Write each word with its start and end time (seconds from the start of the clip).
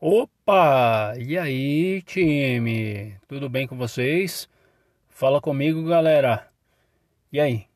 Opa! 0.00 1.14
E 1.18 1.36
aí, 1.36 2.02
time? 2.02 3.16
Tudo 3.26 3.48
bem 3.48 3.66
com 3.66 3.76
vocês? 3.76 4.48
Fala 5.08 5.40
comigo, 5.40 5.84
galera. 5.84 6.48
E 7.32 7.40
aí? 7.40 7.66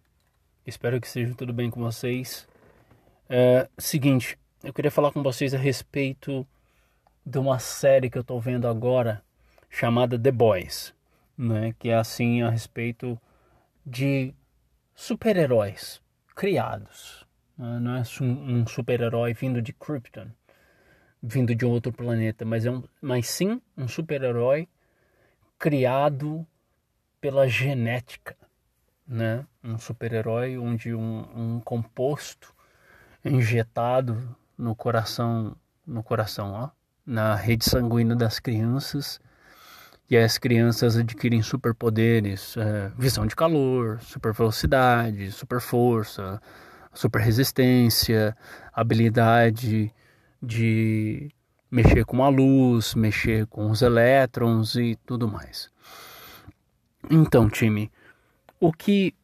Espero 0.64 1.00
que 1.00 1.08
esteja 1.08 1.34
tudo 1.34 1.52
bem 1.52 1.68
com 1.68 1.80
vocês. 1.80 2.46
É, 3.28 3.68
seguinte, 3.76 4.38
eu 4.62 4.72
queria 4.72 4.90
falar 4.92 5.10
com 5.10 5.20
vocês 5.20 5.52
a 5.52 5.58
respeito 5.58 6.46
de 7.26 7.40
uma 7.40 7.58
série 7.58 8.08
que 8.08 8.18
eu 8.18 8.22
tô 8.22 8.38
vendo 8.38 8.68
agora 8.68 9.20
chamada 9.68 10.16
The 10.16 10.30
Boys, 10.30 10.94
né? 11.36 11.74
Que 11.76 11.88
é 11.88 11.96
assim 11.96 12.40
a 12.40 12.50
respeito 12.50 13.20
de 13.84 14.32
super-heróis 14.94 16.00
criados. 16.36 17.26
Né? 17.58 17.80
Não 17.80 17.96
é 17.96 18.02
um 18.20 18.64
super-herói 18.64 19.34
vindo 19.34 19.60
de 19.60 19.72
Krypton 19.72 20.30
vindo 21.22 21.54
de 21.54 21.64
outro 21.64 21.92
planeta, 21.92 22.44
mas 22.44 22.66
é 22.66 22.70
um, 22.70 22.82
mas 23.00 23.28
sim 23.28 23.60
um 23.76 23.86
super-herói 23.86 24.68
criado 25.58 26.44
pela 27.20 27.48
genética, 27.48 28.36
né? 29.06 29.46
Um 29.62 29.78
super-herói 29.78 30.58
onde 30.58 30.92
um, 30.92 31.24
um 31.34 31.60
composto 31.60 32.52
injetado 33.24 34.36
no 34.58 34.74
coração, 34.74 35.56
no 35.86 36.02
coração, 36.02 36.52
ó, 36.52 36.70
na 37.06 37.36
rede 37.36 37.64
sanguínea 37.64 38.16
das 38.16 38.40
crianças 38.40 39.20
e 40.10 40.16
as 40.16 40.36
crianças 40.38 40.96
adquirem 40.96 41.40
superpoderes, 41.40 42.56
é, 42.56 42.90
visão 42.98 43.26
de 43.26 43.36
calor, 43.36 44.00
super 44.00 44.32
velocidade, 44.32 45.30
super 45.30 45.60
força, 45.60 46.42
super 46.92 47.20
resistência, 47.20 48.36
habilidade 48.72 49.94
de 50.42 51.30
mexer 51.70 52.04
com 52.04 52.24
a 52.24 52.28
luz, 52.28 52.94
mexer 52.94 53.46
com 53.46 53.70
os 53.70 53.80
elétrons 53.80 54.74
e 54.74 54.96
tudo 55.06 55.28
mais. 55.28 55.70
Então, 57.10 57.48
time, 57.48 57.90
o 58.60 58.72
que 58.72 59.14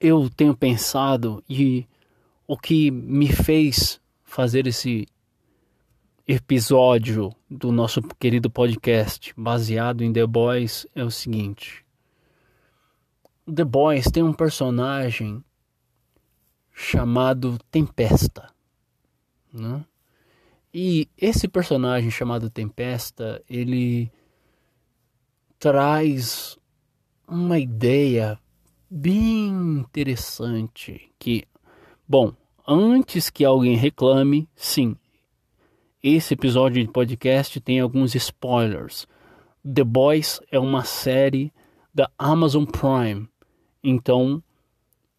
eu 0.00 0.30
tenho 0.30 0.56
pensado 0.56 1.42
e 1.48 1.86
o 2.46 2.56
que 2.56 2.90
me 2.90 3.28
fez 3.28 4.00
fazer 4.22 4.66
esse 4.66 5.06
episódio 6.26 7.30
do 7.50 7.70
nosso 7.70 8.00
querido 8.18 8.48
podcast 8.48 9.34
baseado 9.36 10.02
em 10.02 10.12
The 10.12 10.26
Boys 10.26 10.86
é 10.94 11.04
o 11.04 11.10
seguinte: 11.10 11.84
The 13.52 13.64
Boys 13.64 14.06
tem 14.06 14.22
um 14.22 14.32
personagem 14.32 15.44
chamado 16.72 17.58
Tempesta. 17.70 18.53
Né? 19.54 19.84
E 20.72 21.08
esse 21.16 21.46
personagem 21.46 22.10
chamado 22.10 22.50
Tempesta, 22.50 23.40
ele 23.48 24.10
traz 25.58 26.58
uma 27.28 27.58
ideia 27.58 28.38
bem 28.90 29.48
interessante 29.78 31.10
que, 31.18 31.44
bom, 32.06 32.34
antes 32.66 33.30
que 33.30 33.44
alguém 33.44 33.76
reclame, 33.76 34.48
sim, 34.56 34.96
esse 36.02 36.34
episódio 36.34 36.84
de 36.84 36.92
podcast 36.92 37.60
tem 37.60 37.80
alguns 37.80 38.14
spoilers. 38.14 39.06
The 39.64 39.84
Boys 39.84 40.40
é 40.50 40.58
uma 40.58 40.84
série 40.84 41.52
da 41.94 42.10
Amazon 42.18 42.64
Prime, 42.64 43.28
então, 43.82 44.42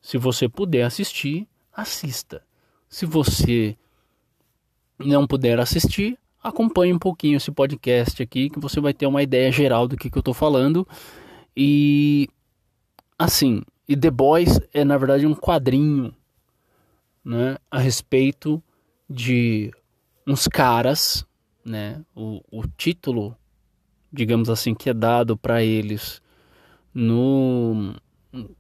se 0.02 0.18
você 0.18 0.50
puder 0.50 0.84
assistir, 0.84 1.48
assista. 1.72 2.44
Se 2.90 3.06
você 3.06 3.78
não 5.00 5.28
puder 5.28 5.60
assistir, 5.60 6.18
acompanhe 6.44 6.94
um 6.94 7.00
pouquinho 7.00 7.38
esse 7.38 7.52
podcast 7.52 8.22
aqui 8.22 8.50
que 8.50 8.60
você 8.60 8.80
vai 8.80 8.94
ter 8.94 9.08
uma 9.08 9.24
ideia 9.24 9.52
geral 9.52 9.88
do 9.88 9.98
que, 9.98 10.10
que 10.10 10.18
eu 10.18 10.22
estou 10.22 10.34
falando. 10.34 10.88
E 11.56 12.30
assim, 13.18 13.62
e 13.88 13.96
The 13.96 14.12
Boys 14.12 14.60
é 14.74 14.84
na 14.84 14.98
verdade 14.98 15.26
um 15.26 15.34
quadrinho 15.34 16.14
né, 17.24 17.58
a 17.72 17.80
respeito 17.80 18.62
de 19.10 19.72
uns 20.28 20.48
caras, 20.48 21.26
né, 21.64 22.04
o, 22.16 22.42
o 22.52 22.68
título, 22.68 23.36
digamos 24.12 24.50
assim, 24.50 24.76
que 24.76 24.90
é 24.90 24.94
dado 24.94 25.36
para 25.36 25.64
eles 25.64 26.22
no, 26.94 27.96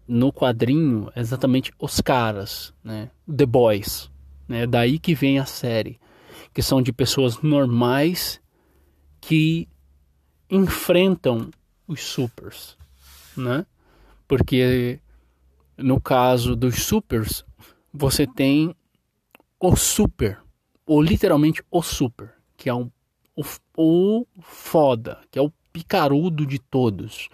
no 0.07 0.33
quadrinho 0.33 1.11
é 1.15 1.19
exatamente 1.19 1.71
os 1.79 2.01
caras, 2.01 2.73
né, 2.83 3.11
The 3.33 3.45
Boys, 3.45 4.09
né, 4.47 4.65
daí 4.65 4.97
que 4.97 5.13
vem 5.13 5.37
a 5.37 5.45
série 5.45 5.99
que 6.53 6.61
são 6.61 6.81
de 6.81 6.91
pessoas 6.91 7.41
normais 7.41 8.41
que 9.19 9.67
enfrentam 10.49 11.49
os 11.87 12.01
supers, 12.01 12.77
né? 13.35 13.65
Porque 14.27 14.99
no 15.77 15.99
caso 15.99 16.55
dos 16.55 16.83
supers, 16.83 17.43
você 17.93 18.25
tem 18.25 18.75
o 19.59 19.75
super, 19.75 20.39
ou 20.85 21.01
literalmente 21.01 21.63
o 21.71 21.81
super, 21.81 22.33
que 22.55 22.69
é 22.69 22.73
o, 22.73 22.91
o, 23.35 23.43
o 23.77 24.25
foda, 24.41 25.19
que 25.31 25.39
é 25.39 25.41
o 25.41 25.51
picarudo 25.71 26.45
de 26.45 26.59
todos, 26.59 27.29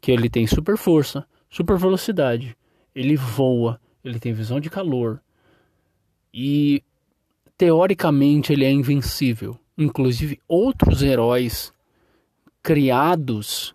que 0.00 0.10
ele 0.10 0.28
tem 0.28 0.46
super 0.46 0.76
força, 0.76 1.26
super 1.48 1.76
velocidade, 1.78 2.56
ele 2.94 3.16
voa, 3.16 3.80
ele 4.02 4.18
tem 4.18 4.32
visão 4.32 4.58
de 4.58 4.68
calor 4.68 5.22
e 6.34 6.82
teoricamente 7.62 8.52
ele 8.52 8.64
é 8.64 8.72
invencível. 8.72 9.56
Inclusive 9.78 10.40
outros 10.48 11.00
heróis 11.00 11.72
criados 12.60 13.72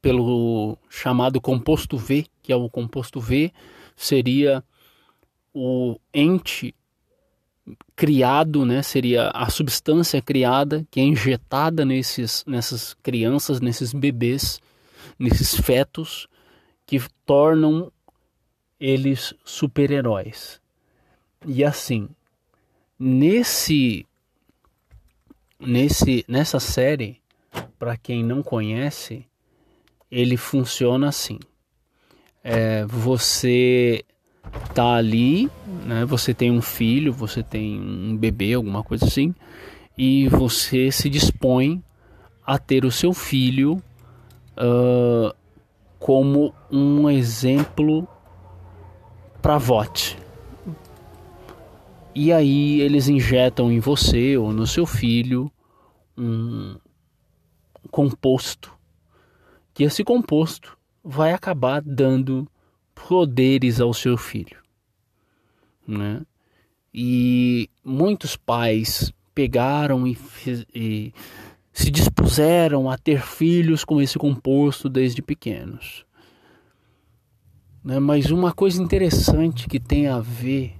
pelo 0.00 0.78
chamado 0.88 1.40
composto 1.40 1.98
V, 1.98 2.26
que 2.40 2.52
é 2.52 2.56
o 2.56 2.70
composto 2.70 3.18
V, 3.18 3.52
seria 3.96 4.62
o 5.52 5.98
ente 6.14 6.72
criado, 7.96 8.64
né, 8.64 8.82
seria 8.82 9.30
a 9.30 9.50
substância 9.50 10.22
criada 10.22 10.86
que 10.92 11.00
é 11.00 11.02
injetada 11.02 11.84
nesses, 11.84 12.44
nessas 12.46 12.94
crianças, 13.02 13.60
nesses 13.60 13.92
bebês, 13.92 14.60
nesses 15.18 15.56
fetos 15.56 16.28
que 16.86 17.02
tornam 17.26 17.90
eles 18.78 19.34
super-heróis. 19.44 20.60
E 21.44 21.64
assim, 21.64 22.08
Nesse 23.02 24.06
nesse 25.58 26.22
nessa 26.28 26.60
série, 26.60 27.22
para 27.78 27.96
quem 27.96 28.22
não 28.22 28.42
conhece, 28.42 29.24
ele 30.10 30.36
funciona 30.36 31.08
assim. 31.08 31.38
É, 32.44 32.84
você 32.84 34.04
tá 34.74 34.96
ali, 34.96 35.50
né? 35.86 36.04
Você 36.04 36.34
tem 36.34 36.50
um 36.50 36.60
filho, 36.60 37.10
você 37.10 37.42
tem 37.42 37.80
um 37.80 38.14
bebê, 38.14 38.52
alguma 38.52 38.82
coisa 38.82 39.06
assim, 39.06 39.34
e 39.96 40.28
você 40.28 40.92
se 40.92 41.08
dispõe 41.08 41.82
a 42.44 42.58
ter 42.58 42.84
o 42.84 42.90
seu 42.90 43.14
filho 43.14 43.82
uh, 44.58 45.34
como 45.98 46.52
um 46.70 47.08
exemplo 47.08 48.06
para 49.40 49.56
vote. 49.56 50.18
E 52.14 52.32
aí 52.32 52.80
eles 52.80 53.08
injetam 53.08 53.70
em 53.70 53.78
você 53.78 54.36
ou 54.36 54.52
no 54.52 54.66
seu 54.66 54.84
filho 54.84 55.50
um 56.16 56.76
composto. 57.90 58.72
Que 59.72 59.84
esse 59.84 60.02
composto 60.02 60.76
vai 61.02 61.32
acabar 61.32 61.80
dando 61.80 62.50
poderes 62.94 63.80
ao 63.80 63.94
seu 63.94 64.16
filho. 64.16 64.58
Né? 65.86 66.22
E 66.92 67.70
muitos 67.84 68.36
pais 68.36 69.12
pegaram 69.34 70.06
e, 70.06 70.18
e 70.74 71.14
se 71.72 71.90
dispuseram 71.90 72.90
a 72.90 72.98
ter 72.98 73.22
filhos 73.22 73.84
com 73.84 74.02
esse 74.02 74.18
composto 74.18 74.88
desde 74.88 75.22
pequenos. 75.22 76.04
Né? 77.82 78.00
Mas 78.00 78.30
uma 78.30 78.52
coisa 78.52 78.82
interessante 78.82 79.68
que 79.68 79.78
tem 79.78 80.08
a 80.08 80.18
ver 80.18 80.79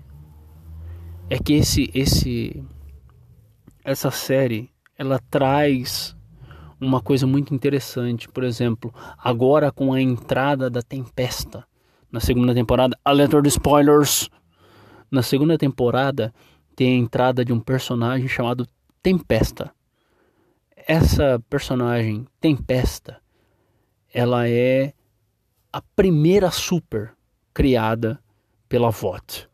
é 1.31 1.39
que 1.39 1.53
esse 1.55 1.89
esse 1.95 2.63
essa 3.85 4.11
série 4.11 4.69
ela 4.99 5.21
traz 5.31 6.17
uma 6.81 7.01
coisa 7.01 7.27
muito 7.27 7.55
interessante, 7.55 8.29
por 8.29 8.43
exemplo, 8.43 8.93
agora 9.17 9.71
com 9.71 9.93
a 9.93 10.01
entrada 10.01 10.69
da 10.69 10.83
Tempesta 10.83 11.65
na 12.11 12.19
segunda 12.19 12.53
temporada, 12.53 12.99
alerta 13.05 13.41
de 13.41 13.49
spoilers. 13.49 14.29
Na 15.11 15.23
segunda 15.23 15.57
temporada 15.57 16.35
tem 16.75 16.95
a 16.95 16.99
entrada 16.99 17.45
de 17.45 17.53
um 17.53 17.61
personagem 17.61 18.27
chamado 18.27 18.67
Tempesta. 19.01 19.73
Essa 20.75 21.41
personagem 21.49 22.27
Tempesta, 22.41 23.21
ela 24.13 24.49
é 24.49 24.93
a 25.73 25.81
primeira 25.95 26.51
super 26.51 27.13
criada 27.55 28.19
pela 28.69 28.91
VOT 28.91 29.50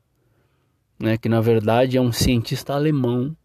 né, 0.99 1.17
que 1.17 1.29
na 1.29 1.41
verdade 1.41 1.97
é 1.97 2.01
um 2.01 2.13
cientista 2.13 2.75
alemão 2.75 3.37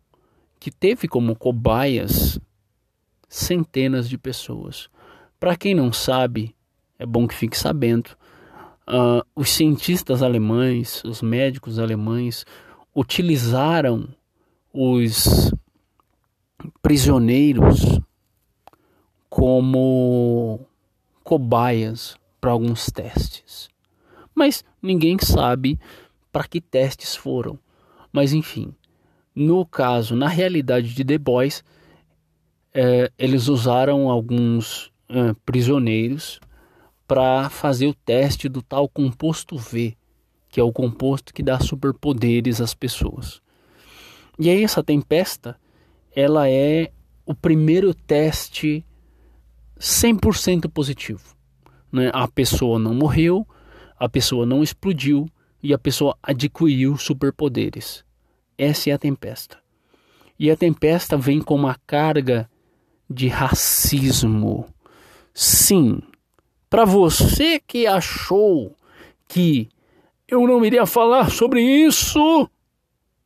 que 0.59 0.71
teve 0.71 1.07
como 1.07 1.36
cobaias 1.36 2.39
centenas 3.27 4.07
de 4.09 4.18
pessoas. 4.18 4.89
Para 5.39 5.56
quem 5.56 5.74
não 5.74 5.92
sabe, 5.92 6.56
é 7.00 7.06
bom 7.06 7.27
que 7.27 7.33
fique 7.33 7.57
sabendo, 7.57 8.12
uh, 8.88 9.25
os 9.36 9.50
cientistas 9.50 10.21
alemães, 10.21 11.03
os 11.03 11.21
médicos 11.21 11.80
alemães, 11.80 12.45
utilizaram 12.95 14.07
os 14.74 15.51
prisioneiros 16.81 18.00
como 19.30 20.59
cobaias 21.24 22.15
para 22.39 22.51
alguns 22.51 22.88
testes. 22.88 23.69
Mas 24.36 24.63
ninguém 24.81 25.18
sabe 25.19 25.80
para 26.31 26.47
que 26.47 26.61
testes 26.61 27.15
foram. 27.15 27.59
Mas 28.11 28.33
enfim, 28.33 28.73
no 29.35 29.65
caso, 29.65 30.15
na 30.15 30.27
realidade 30.27 30.93
de 30.93 31.03
The 31.03 31.17
Boys, 31.17 31.63
é, 32.73 33.11
eles 33.17 33.47
usaram 33.47 34.09
alguns 34.09 34.91
é, 35.09 35.33
prisioneiros 35.45 36.39
para 37.07 37.49
fazer 37.49 37.87
o 37.87 37.93
teste 37.93 38.47
do 38.47 38.61
tal 38.61 38.87
composto 38.87 39.57
V, 39.57 39.97
que 40.49 40.59
é 40.59 40.63
o 40.63 40.71
composto 40.71 41.33
que 41.33 41.43
dá 41.43 41.59
superpoderes 41.59 42.61
às 42.61 42.73
pessoas. 42.73 43.41
E 44.39 44.49
aí 44.49 44.63
essa 44.63 44.83
tempesta, 44.83 45.57
ela 46.15 46.49
é 46.49 46.91
o 47.25 47.33
primeiro 47.33 47.93
teste 47.93 48.85
100% 49.79 50.69
positivo. 50.69 51.35
Né? 51.91 52.09
A 52.13 52.27
pessoa 52.27 52.79
não 52.79 52.93
morreu, 52.93 53.45
a 53.99 54.07
pessoa 54.07 54.45
não 54.45 54.63
explodiu 54.63 55.27
e 55.61 55.73
a 55.73 55.77
pessoa 55.77 56.17
adquiriu 56.21 56.97
superpoderes. 56.97 58.03
Essa 58.57 58.89
é 58.89 58.93
a 58.93 58.97
tempesta. 58.97 59.57
E 60.37 60.49
a 60.49 60.57
tempesta 60.57 61.17
vem 61.17 61.41
com 61.41 61.55
uma 61.55 61.75
carga 61.85 62.49
de 63.09 63.27
racismo. 63.27 64.67
Sim, 65.33 66.01
para 66.69 66.85
você 66.85 67.59
que 67.59 67.85
achou 67.85 68.75
que 69.27 69.69
eu 70.27 70.47
não 70.47 70.63
iria 70.63 70.85
falar 70.85 71.29
sobre 71.29 71.61
isso, 71.61 72.49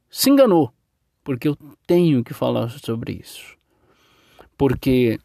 se 0.09 0.29
enganou, 0.29 0.73
porque 1.23 1.47
eu 1.47 1.57
tenho 1.85 2.23
que 2.23 2.33
falar 2.33 2.69
sobre 2.69 3.13
isso. 3.13 3.55
Porque 4.57 5.19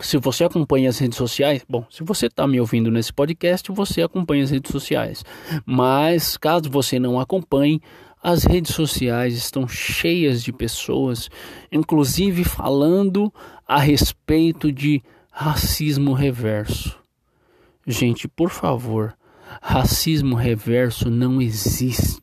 se 0.00 0.16
você 0.18 0.44
acompanha 0.44 0.88
as 0.88 0.98
redes 0.98 1.16
sociais, 1.16 1.64
bom, 1.68 1.86
se 1.88 2.02
você 2.02 2.26
está 2.26 2.46
me 2.46 2.60
ouvindo 2.60 2.90
nesse 2.90 3.12
podcast, 3.12 3.70
você 3.70 4.02
acompanha 4.02 4.42
as 4.42 4.50
redes 4.50 4.72
sociais. 4.72 5.24
Mas 5.64 6.36
caso 6.36 6.68
você 6.68 6.98
não 6.98 7.20
acompanhe, 7.20 7.80
as 8.22 8.44
redes 8.44 8.74
sociais 8.74 9.34
estão 9.34 9.68
cheias 9.68 10.42
de 10.42 10.52
pessoas, 10.52 11.28
inclusive 11.70 12.42
falando 12.42 13.32
a 13.68 13.78
respeito 13.78 14.72
de 14.72 15.02
racismo 15.30 16.12
reverso. 16.12 16.98
Gente, 17.86 18.26
por 18.26 18.50
favor, 18.50 19.16
racismo 19.60 20.34
reverso 20.34 21.08
não 21.10 21.40
existe. 21.40 22.20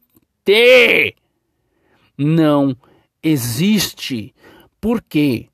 Não 2.17 2.75
existe. 3.23 4.33
Porque 4.81 5.47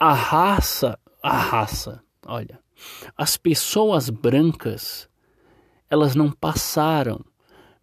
a 0.00 0.12
raça 0.12 0.98
a 1.26 1.36
raça. 1.36 2.00
Olha, 2.24 2.60
as 3.16 3.36
pessoas 3.36 4.08
brancas, 4.08 5.08
elas 5.90 6.14
não 6.14 6.30
passaram 6.30 7.24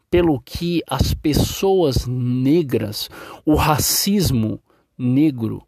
pelo 0.09 0.39
que 0.39 0.81
as 0.87 1.13
pessoas 1.13 2.05
negras, 2.07 3.09
o 3.45 3.55
racismo 3.55 4.61
negro, 4.97 5.67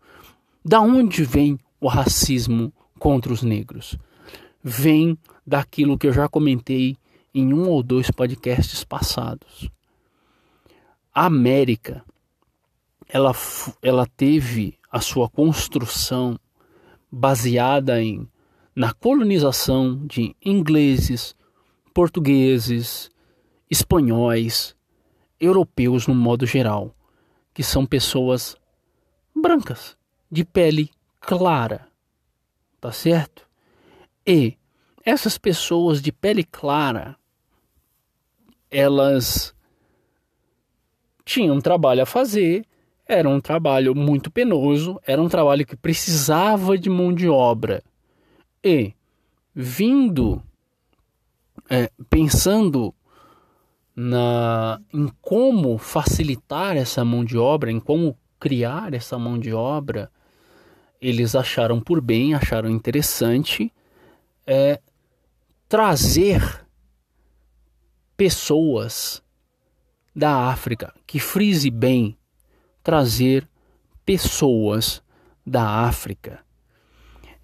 da 0.63 0.79
onde 0.79 1.23
vem 1.23 1.59
o 1.81 1.87
racismo 1.87 2.71
contra 2.97 3.33
os 3.33 3.43
negros? 3.43 3.97
Vem 4.63 5.17
daquilo 5.45 5.97
que 5.97 6.07
eu 6.07 6.13
já 6.13 6.29
comentei 6.29 6.95
em 7.33 7.53
um 7.53 7.67
ou 7.69 7.83
dois 7.83 8.09
podcasts 8.09 8.85
passados. 8.85 9.69
A 11.13 11.25
América, 11.25 12.05
ela, 13.07 13.33
ela 13.81 14.05
teve 14.05 14.77
a 14.89 15.01
sua 15.01 15.27
construção 15.29 16.39
baseada 17.17 18.01
em 18.01 18.29
na 18.75 18.91
colonização 18.91 20.05
de 20.05 20.35
ingleses, 20.43 21.33
portugueses, 21.93 23.09
espanhóis, 23.71 24.75
europeus 25.39 26.07
no 26.07 26.13
modo 26.13 26.45
geral, 26.45 26.93
que 27.53 27.63
são 27.63 27.85
pessoas 27.85 28.57
brancas, 29.33 29.95
de 30.29 30.43
pele 30.43 30.91
clara. 31.21 31.87
Tá 32.81 32.91
certo? 32.91 33.47
E 34.27 34.57
essas 35.05 35.37
pessoas 35.37 36.01
de 36.01 36.11
pele 36.11 36.43
clara, 36.43 37.15
elas 38.69 39.55
tinham 41.23 41.61
trabalho 41.61 42.03
a 42.03 42.05
fazer 42.05 42.65
era 43.07 43.29
um 43.29 43.39
trabalho 43.39 43.93
muito 43.93 44.31
penoso, 44.31 44.99
era 45.05 45.21
um 45.21 45.29
trabalho 45.29 45.65
que 45.65 45.75
precisava 45.75 46.77
de 46.77 46.89
mão 46.89 47.13
de 47.13 47.29
obra. 47.29 47.83
E, 48.63 48.93
vindo, 49.53 50.41
é, 51.69 51.91
pensando 52.09 52.93
na, 53.95 54.81
em 54.91 55.07
como 55.21 55.77
facilitar 55.77 56.75
essa 56.75 57.05
mão 57.05 57.23
de 57.23 57.37
obra, 57.37 57.71
em 57.71 57.79
como 57.79 58.17
criar 58.39 58.93
essa 58.93 59.19
mão 59.19 59.37
de 59.37 59.53
obra, 59.53 60.11
eles 60.99 61.35
acharam 61.35 61.79
por 61.79 62.01
bem, 62.01 62.33
acharam 62.33 62.69
interessante 62.69 63.71
é, 64.47 64.81
trazer 65.69 66.65
pessoas 68.17 69.21
da 70.15 70.49
África 70.49 70.93
que 71.05 71.19
frise 71.19 71.69
bem 71.69 72.17
trazer 72.85 73.49
pessoas 74.05 75.01
da 75.43 75.87
África. 75.87 76.41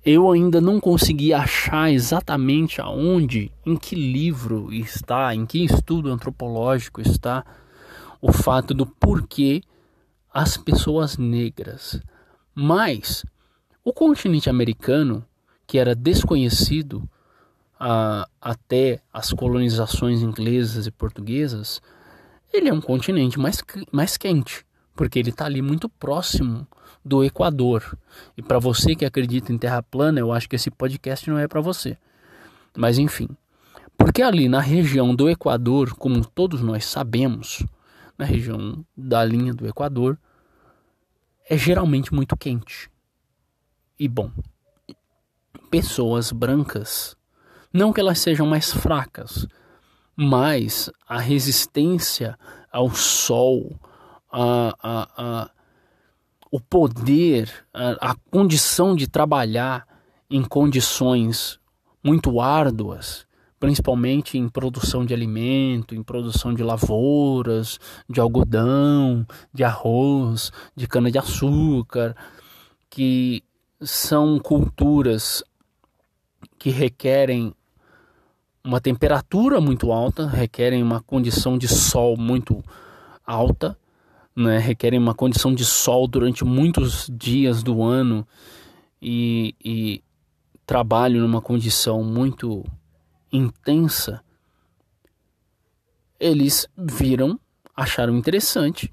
Eu 0.06 0.32
ainda 0.32 0.62
não 0.62 0.80
consegui 0.80 1.34
achar 1.34 1.92
exatamente 1.92 2.80
aonde, 2.80 3.52
em 3.66 3.76
que 3.76 3.96
livro 3.96 4.72
está, 4.72 5.34
em 5.34 5.48
que 5.48 5.66
estudo 5.66 6.12
antropológico 6.12 7.02
está 7.02 7.44
o 8.22 8.32
fato 8.32 8.72
do 8.76 8.86
porquê 8.86 9.64
as 10.32 10.58
pessoas 10.58 11.18
negras. 11.18 12.00
Mas 12.54 13.26
o 13.84 13.92
continente 13.92 14.48
americano, 14.48 15.26
que 15.66 15.80
era 15.80 15.96
desconhecido 15.96 17.10
até 18.40 19.02
as 19.12 19.34
colonizações 19.34 20.22
inglesas 20.22 20.86
e 20.86 20.92
portuguesas, 20.92 21.82
ele 22.54 22.70
é 22.70 22.74
um 22.74 22.82
continente 22.82 23.40
mais, 23.40 23.64
mais 23.92 24.18
quente 24.18 24.64
porque 25.02 25.18
ele 25.18 25.32
está 25.32 25.46
ali 25.46 25.64
muito 25.64 25.90
próximo 25.90 26.68
do 27.04 27.24
Equador. 27.24 27.98
E 28.38 28.42
para 28.44 28.60
você 28.60 28.94
que 28.94 29.04
acredita 29.04 29.52
em 29.52 29.58
Terra 29.58 29.82
plana, 29.82 30.20
eu 30.20 30.32
acho 30.32 30.48
que 30.48 30.56
esse 30.56 30.70
podcast 30.70 31.28
não 31.28 31.40
é 31.40 31.48
para 31.48 31.60
você. 31.60 31.98
Mas 32.78 33.00
enfim, 33.00 33.28
porque 33.98 34.22
ali 34.22 34.48
na 34.48 34.60
região 34.60 35.16
do 35.16 35.28
Equador, 35.28 35.96
como 35.96 36.24
todos 36.24 36.62
nós 36.62 36.86
sabemos, 36.86 37.66
na 38.16 38.26
região 38.26 38.86
da 38.96 39.26
linha 39.26 39.56
do 39.56 39.68
Equador, 39.68 40.20
é 41.50 41.58
geralmente 41.58 42.14
muito 42.14 42.38
quente. 42.38 42.88
E 43.98 44.08
bom, 44.08 44.30
pessoas 45.72 46.32
brancas, 46.32 47.18
não 47.74 47.92
que 47.92 48.00
elas 48.00 48.20
sejam 48.20 48.46
mais 48.46 48.72
fracas, 48.72 49.48
mas 50.16 50.92
a 51.08 51.20
resistência 51.20 52.38
ao 52.72 52.92
sol, 52.92 53.80
a, 54.32 54.76
a, 54.82 55.08
a, 55.18 55.50
o 56.50 56.60
poder, 56.60 57.52
a, 57.74 58.12
a 58.12 58.16
condição 58.30 58.96
de 58.96 59.08
trabalhar 59.08 59.86
em 60.30 60.44
condições 60.44 61.60
muito 62.04 62.40
árduas, 62.40 63.28
principalmente 63.60 64.38
em 64.38 64.50
produção 64.50 65.06
de 65.06 65.14
alimento, 65.14 65.94
em 65.94 66.02
produção 66.02 66.54
de 66.54 66.64
lavouras, 66.64 67.80
de 68.10 68.20
algodão, 68.20 69.26
de 69.54 69.64
arroz, 69.64 70.52
de 70.76 70.88
cana-de-açúcar, 70.88 72.16
que 72.90 73.44
são 73.82 74.40
culturas 74.40 75.44
que 76.58 76.70
requerem 76.70 77.54
uma 78.64 78.80
temperatura 78.80 79.60
muito 79.60 79.92
alta, 79.92 80.28
requerem 80.28 80.82
uma 80.82 81.02
condição 81.02 81.58
de 81.58 81.68
sol 81.68 82.16
muito 82.16 82.64
alta 83.26 83.78
né, 84.36 84.58
requerem 84.58 85.00
uma 85.00 85.14
condição 85.14 85.54
de 85.54 85.66
sol 85.66 86.08
durante 86.08 86.44
muitos 86.44 87.10
dias 87.12 87.64
do 87.64 87.84
ano 87.84 88.28
e, 89.02 89.56
e 89.64 90.04
trabalho 90.66 91.22
numa 91.22 91.42
condição 91.42 92.04
muito 92.04 92.64
intensa, 93.32 94.24
eles 96.20 96.68
viram, 96.78 97.40
acharam 97.76 98.16
interessante 98.16 98.92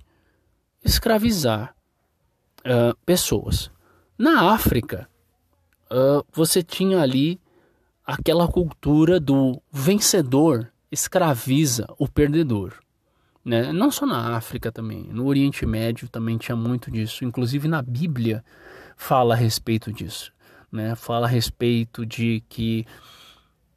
escravizar 0.84 1.74
uh, 2.60 2.96
pessoas. 3.04 3.70
Na 4.16 4.52
África, 4.52 5.08
uh, 5.90 6.24
você 6.32 6.62
tinha 6.62 7.00
ali 7.00 7.40
aquela 8.04 8.48
cultura 8.48 9.20
do 9.20 9.60
vencedor 9.70 10.72
escraviza 10.90 11.86
o 11.98 12.08
perdedor. 12.08 12.74
Né? 13.48 13.72
Não 13.72 13.90
só 13.90 14.04
na 14.04 14.36
África 14.36 14.70
também, 14.70 15.04
no 15.04 15.24
Oriente 15.24 15.64
Médio 15.64 16.06
também 16.06 16.36
tinha 16.36 16.54
muito 16.54 16.90
disso. 16.90 17.24
Inclusive 17.24 17.66
na 17.66 17.80
Bíblia 17.80 18.44
fala 18.94 19.32
a 19.32 19.36
respeito 19.38 19.90
disso. 19.90 20.30
Né? 20.70 20.94
Fala 20.94 21.26
a 21.26 21.30
respeito 21.30 22.04
de 22.04 22.44
que 22.46 22.84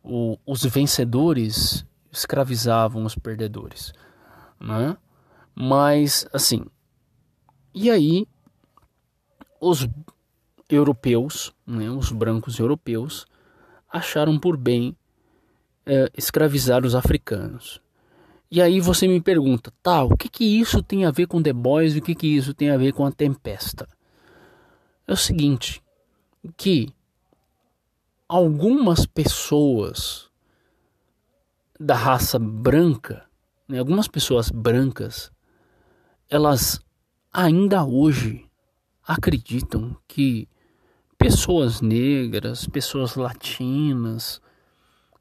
o, 0.03 0.37
os 0.45 0.65
vencedores 0.65 1.85
escravizavam 2.11 3.05
os 3.05 3.15
perdedores. 3.15 3.93
Né? 4.59 4.97
Mas, 5.55 6.27
assim, 6.33 6.65
e 7.73 7.89
aí 7.89 8.27
os 9.57 9.87
europeus, 10.69 11.53
né, 11.65 11.89
os 11.89 12.11
brancos 12.11 12.59
europeus, 12.59 13.25
acharam 13.89 14.37
por 14.37 14.57
bem 14.57 14.97
é, 15.85 16.11
escravizar 16.17 16.85
os 16.85 16.93
africanos. 16.93 17.81
E 18.53 18.61
aí 18.61 18.81
você 18.81 19.07
me 19.07 19.21
pergunta, 19.21 19.71
tá, 19.81 20.03
o 20.03 20.17
que 20.17 20.27
que 20.27 20.43
isso 20.43 20.83
tem 20.83 21.05
a 21.05 21.11
ver 21.11 21.25
com 21.25 21.41
The 21.41 21.53
Boys 21.53 21.95
e 21.95 21.99
o 21.99 22.01
que 22.01 22.13
que 22.13 22.27
isso 22.27 22.53
tem 22.53 22.69
a 22.69 22.75
ver 22.75 22.91
com 22.91 23.05
a 23.05 23.11
Tempesta? 23.11 23.87
É 25.07 25.13
o 25.13 25.15
seguinte, 25.15 25.81
que 26.57 26.93
algumas 28.27 29.05
pessoas 29.05 30.29
da 31.79 31.95
raça 31.95 32.37
branca, 32.37 33.25
né, 33.69 33.79
algumas 33.79 34.09
pessoas 34.09 34.49
brancas, 34.49 35.31
elas 36.29 36.81
ainda 37.31 37.85
hoje 37.85 38.45
acreditam 39.01 39.95
que 40.09 40.45
pessoas 41.17 41.79
negras, 41.79 42.67
pessoas 42.67 43.15
latinas, 43.15 44.41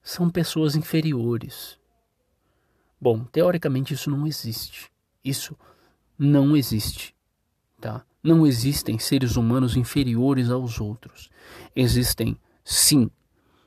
são 0.02 0.28
pessoas 0.28 0.74
inferiores. 0.74 1.79
Bom, 3.00 3.24
teoricamente 3.24 3.94
isso 3.94 4.10
não 4.10 4.26
existe. 4.26 4.90
Isso 5.24 5.56
não 6.18 6.56
existe, 6.56 7.14
tá? 7.80 8.04
Não 8.22 8.46
existem 8.46 8.98
seres 8.98 9.36
humanos 9.36 9.76
inferiores 9.76 10.50
aos 10.50 10.80
outros. 10.80 11.30
Existem, 11.74 12.36
sim, 12.62 13.10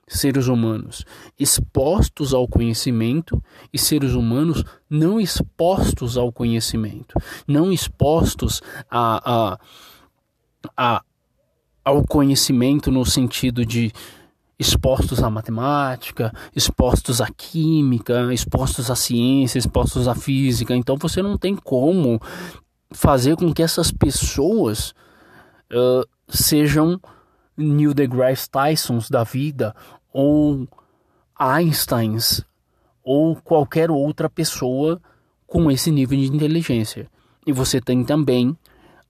seres 0.08 0.48
humanos 0.48 1.06
expostos 1.40 2.34
ao 2.34 2.48
conhecimento 2.48 3.42
e 3.72 3.80
seres 3.80 4.14
humanos 4.14 4.64
não 4.90 5.20
expostos 5.20 6.18
ao 6.18 6.32
conhecimento, 6.32 7.16
não 7.48 7.72
expostos 7.72 8.62
a, 8.90 9.54
a, 9.54 9.60
a 10.78 11.04
ao 11.86 12.02
conhecimento 12.06 12.90
no 12.90 13.06
sentido 13.06 13.66
de 13.66 13.92
expostos 14.58 15.22
à 15.24 15.30
matemática, 15.30 16.34
expostos 16.56 17.20
à 17.22 17.28
química, 17.28 18.34
expostos 18.34 18.90
à 18.92 18.96
ciência, 18.96 19.58
expostos 19.58 20.08
à 20.08 20.16
física. 20.16 20.76
Então 20.76 20.98
você 20.98 21.22
não 21.22 21.38
tem 21.38 21.56
como 21.56 22.22
fazer 22.92 23.36
com 23.36 23.54
que 23.54 23.64
essas 23.64 23.92
pessoas 23.92 24.94
uh, 25.72 26.08
sejam 26.30 27.00
Neil 27.58 27.94
deGrasse 27.94 28.50
Tysons 28.50 29.10
da 29.10 29.24
vida 29.24 29.76
ou 30.12 30.68
Einsteins 31.38 32.44
ou 33.04 33.36
qualquer 33.36 33.92
outra 33.92 34.30
pessoa 34.30 35.02
com 35.46 35.70
esse 35.70 35.92
nível 35.92 36.18
de 36.18 36.28
inteligência. 36.28 37.08
E 37.46 37.52
você 37.52 37.82
tem 37.82 38.04
também 38.04 38.58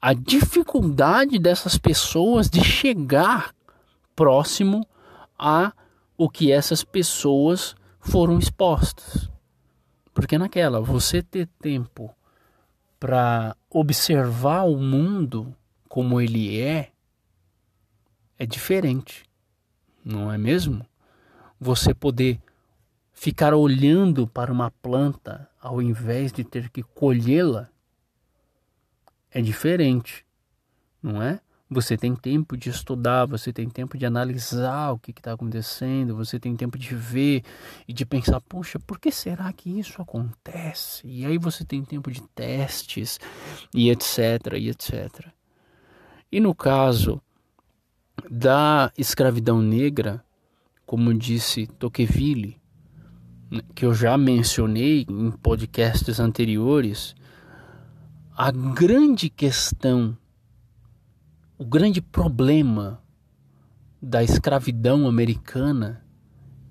a 0.01 0.13
dificuldade 0.13 1.37
dessas 1.39 1.77
pessoas 1.77 2.49
de 2.49 2.63
chegar 2.63 3.53
próximo 4.15 4.85
a 5.37 5.73
o 6.17 6.29
que 6.29 6.51
essas 6.51 6.83
pessoas 6.83 7.75
foram 7.99 8.37
expostas. 8.37 9.29
Porque 10.13 10.37
naquela, 10.37 10.79
você 10.79 11.23
ter 11.23 11.47
tempo 11.59 12.13
para 12.99 13.55
observar 13.69 14.63
o 14.63 14.77
mundo 14.77 15.55
como 15.89 16.21
ele 16.21 16.59
é, 16.59 16.91
é 18.37 18.45
diferente, 18.45 19.25
não 20.03 20.31
é 20.31 20.37
mesmo? 20.37 20.85
Você 21.59 21.93
poder 21.93 22.39
ficar 23.11 23.53
olhando 23.53 24.27
para 24.27 24.51
uma 24.51 24.69
planta 24.69 25.49
ao 25.59 25.81
invés 25.81 26.31
de 26.31 26.43
ter 26.43 26.69
que 26.69 26.83
colhê-la 26.83 27.69
é 29.31 29.41
diferente, 29.41 30.25
não 31.01 31.21
é? 31.21 31.41
Você 31.73 31.97
tem 31.97 32.15
tempo 32.15 32.55
de 32.55 32.69
estudar, 32.69 33.25
você 33.25 33.51
tem 33.51 33.69
tempo 33.69 33.97
de 33.97 34.05
analisar 34.05 34.91
o 34.91 34.99
que 34.99 35.11
está 35.11 35.33
acontecendo, 35.33 36.15
você 36.15 36.39
tem 36.39 36.55
tempo 36.55 36.77
de 36.77 36.95
ver 36.95 37.43
e 37.87 37.93
de 37.93 38.05
pensar, 38.05 38.39
puxa, 38.41 38.79
por 38.79 38.99
que 38.99 39.11
será 39.11 39.51
que 39.51 39.79
isso 39.79 40.01
acontece? 40.01 41.05
E 41.05 41.25
aí 41.25 41.37
você 41.37 41.65
tem 41.65 41.83
tempo 41.83 42.11
de 42.11 42.21
testes 42.21 43.19
e 43.73 43.89
etc, 43.89 44.53
e 44.57 44.69
etc. 44.69 45.27
E 46.31 46.39
no 46.39 46.55
caso 46.55 47.21
da 48.29 48.91
escravidão 48.97 49.61
negra, 49.61 50.23
como 50.85 51.13
disse 51.13 51.67
Tocqueville, 51.67 52.59
né, 53.49 53.61
que 53.75 53.85
eu 53.85 53.93
já 53.93 54.17
mencionei 54.17 55.05
em 55.09 55.31
podcasts 55.31 56.19
anteriores, 56.19 57.15
a 58.35 58.51
grande 58.51 59.29
questão, 59.29 60.17
o 61.63 61.65
grande 61.65 62.01
problema 62.01 63.01
da 64.01 64.21
escravidão 64.21 65.07
americana 65.07 66.03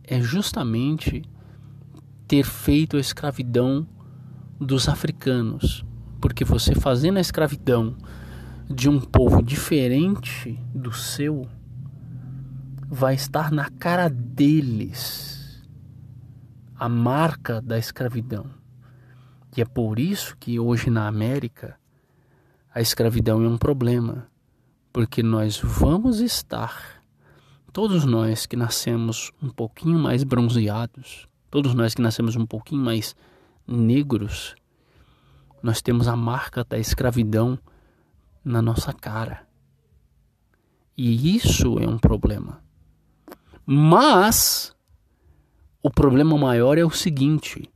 é 0.04 0.20
justamente 0.20 1.22
ter 2.28 2.44
feito 2.44 2.98
a 2.98 3.00
escravidão 3.00 3.88
dos 4.60 4.90
africanos. 4.90 5.82
Porque 6.20 6.44
você 6.44 6.74
fazendo 6.74 7.16
a 7.16 7.22
escravidão 7.22 7.96
de 8.68 8.86
um 8.86 9.00
povo 9.00 9.42
diferente 9.42 10.60
do 10.74 10.92
seu, 10.92 11.48
vai 12.86 13.14
estar 13.14 13.50
na 13.50 13.70
cara 13.70 14.10
deles 14.10 15.66
a 16.74 16.86
marca 16.86 17.62
da 17.62 17.78
escravidão. 17.78 18.44
E 19.56 19.62
é 19.62 19.64
por 19.64 19.98
isso 19.98 20.36
que 20.38 20.60
hoje 20.60 20.90
na 20.90 21.08
América 21.08 21.80
a 22.74 22.82
escravidão 22.82 23.42
é 23.42 23.48
um 23.48 23.56
problema, 23.56 24.30
porque 24.92 25.22
nós 25.22 25.58
vamos 25.58 26.20
estar, 26.20 27.02
todos 27.72 28.04
nós 28.04 28.44
que 28.44 28.56
nascemos 28.56 29.32
um 29.42 29.48
pouquinho 29.48 29.98
mais 29.98 30.22
bronzeados, 30.22 31.26
todos 31.50 31.74
nós 31.74 31.94
que 31.94 32.02
nascemos 32.02 32.36
um 32.36 32.44
pouquinho 32.44 32.82
mais 32.82 33.16
negros, 33.66 34.54
nós 35.62 35.80
temos 35.80 36.08
a 36.08 36.16
marca 36.16 36.64
da 36.64 36.78
escravidão 36.78 37.58
na 38.44 38.60
nossa 38.60 38.92
cara. 38.92 39.46
E 40.96 41.36
isso 41.36 41.78
é 41.78 41.88
um 41.88 41.98
problema. 41.98 42.62
Mas 43.64 44.74
o 45.82 45.90
problema 45.90 46.36
maior 46.36 46.76
é 46.76 46.84
o 46.84 46.90
seguinte: 46.90 47.70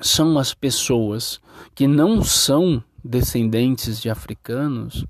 são 0.00 0.38
as 0.38 0.54
pessoas 0.54 1.40
que 1.74 1.88
não 1.88 2.22
são 2.22 2.82
descendentes 3.02 4.00
de 4.00 4.10
africanos, 4.10 5.04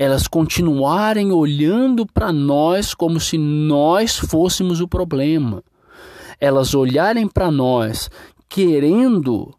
elas 0.00 0.26
continuarem 0.26 1.30
olhando 1.30 2.06
para 2.06 2.32
nós 2.32 2.94
como 2.94 3.20
se 3.20 3.36
nós 3.36 4.16
fôssemos 4.16 4.80
o 4.80 4.88
problema. 4.88 5.62
Elas 6.40 6.74
olharem 6.74 7.28
para 7.28 7.50
nós 7.50 8.08
querendo, 8.48 9.54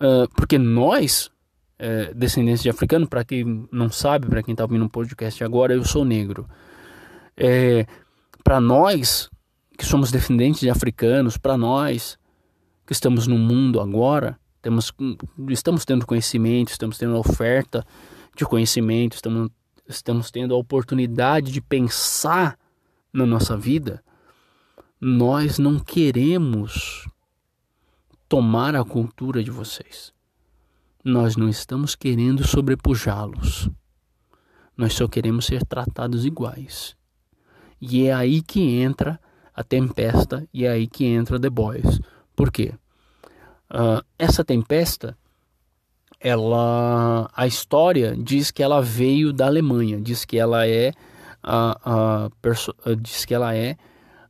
uh, 0.00 0.26
porque 0.34 0.56
nós, 0.56 1.30
descendentes 2.16 2.62
de 2.62 2.70
africano, 2.70 3.06
para 3.06 3.22
quem 3.22 3.68
não 3.70 3.90
sabe, 3.90 4.26
para 4.26 4.42
quem 4.42 4.52
está 4.52 4.64
ouvindo 4.64 4.86
um 4.86 4.88
podcast 4.88 5.44
agora, 5.44 5.74
eu 5.74 5.84
sou 5.84 6.02
negro. 6.02 6.48
É, 7.36 7.86
para 8.42 8.62
nós, 8.62 9.28
que 9.76 9.84
somos 9.84 10.10
descendentes 10.10 10.60
de 10.60 10.70
africanos, 10.70 11.36
para 11.36 11.58
nós, 11.58 12.18
que 12.86 12.94
estamos 12.94 13.26
no 13.26 13.36
mundo 13.36 13.82
agora, 13.82 14.38
temos, 14.62 14.90
estamos 15.50 15.84
tendo 15.84 16.06
conhecimento, 16.06 16.70
estamos 16.70 16.96
tendo 16.96 17.16
oferta 17.18 17.86
de 18.34 18.44
conhecimento, 18.44 19.14
estamos, 19.14 19.50
estamos 19.88 20.30
tendo 20.30 20.54
a 20.54 20.58
oportunidade 20.58 21.50
de 21.50 21.60
pensar 21.60 22.58
na 23.12 23.24
nossa 23.24 23.56
vida, 23.56 24.02
nós 25.00 25.58
não 25.58 25.78
queremos 25.78 27.08
tomar 28.28 28.76
a 28.76 28.84
cultura 28.84 29.42
de 29.42 29.50
vocês. 29.50 30.12
Nós 31.04 31.36
não 31.36 31.48
estamos 31.48 31.94
querendo 31.94 32.46
sobrepujá-los. 32.46 33.70
Nós 34.76 34.92
só 34.92 35.08
queremos 35.08 35.46
ser 35.46 35.64
tratados 35.64 36.26
iguais. 36.26 36.94
E 37.80 38.06
é 38.06 38.12
aí 38.12 38.42
que 38.42 38.60
entra 38.60 39.18
a 39.54 39.64
tempesta 39.64 40.46
e 40.52 40.64
é 40.64 40.70
aí 40.70 40.86
que 40.86 41.04
entra 41.04 41.40
The 41.40 41.50
Boys. 41.50 42.00
Por 42.36 42.52
quê? 42.52 42.74
Uh, 43.70 44.04
essa 44.18 44.44
tempesta 44.44 45.16
ela 46.20 47.30
a 47.34 47.46
história 47.46 48.16
diz 48.16 48.50
que 48.50 48.62
ela 48.62 48.80
veio 48.80 49.32
da 49.32 49.46
Alemanha, 49.46 50.00
diz 50.00 50.24
que 50.24 50.38
ela 50.38 50.66
é 50.66 50.92
a, 51.42 52.28
a 52.84 52.94
diz 52.94 53.24
que 53.24 53.34
ela 53.34 53.54
é 53.54 53.76